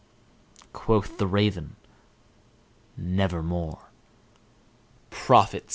Quoth 0.73 1.19
the 1.19 1.27
Raven, 1.27 1.75
"Nevermore." 2.97 3.85
"Prophet!" 5.11 5.69